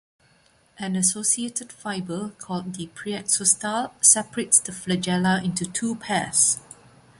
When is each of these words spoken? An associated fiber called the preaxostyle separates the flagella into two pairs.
An 0.79 0.95
associated 0.95 1.71
fiber 1.71 2.29
called 2.39 2.73
the 2.73 2.87
preaxostyle 2.87 3.91
separates 4.03 4.57
the 4.59 4.71
flagella 4.71 5.43
into 5.45 5.63
two 5.63 5.93
pairs. 5.97 6.57